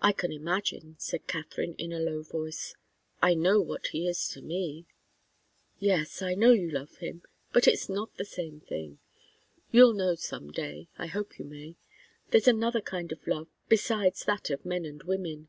"I 0.00 0.12
can 0.12 0.30
imagine," 0.30 0.94
said 1.00 1.26
Katharine, 1.26 1.74
in 1.74 1.92
a 1.92 1.98
low 1.98 2.22
voice. 2.22 2.76
"I 3.20 3.34
know 3.34 3.60
what 3.60 3.88
he 3.88 4.06
is 4.06 4.28
to 4.28 4.40
me." 4.40 4.86
"Yes. 5.80 6.22
I 6.22 6.34
know 6.36 6.52
you 6.52 6.70
love 6.70 6.98
him. 6.98 7.24
But 7.52 7.66
it's 7.66 7.88
not 7.88 8.14
the 8.16 8.24
same 8.24 8.60
thing. 8.60 9.00
You'll 9.72 9.94
know 9.94 10.14
some 10.14 10.52
day. 10.52 10.88
I 10.98 11.08
hope 11.08 11.36
you 11.40 11.46
may. 11.46 11.74
There's 12.28 12.46
another 12.46 12.80
kind 12.80 13.10
of 13.10 13.26
love 13.26 13.48
besides 13.68 14.24
that 14.26 14.50
of 14.50 14.64
men 14.64 14.84
and 14.84 15.02
women." 15.02 15.48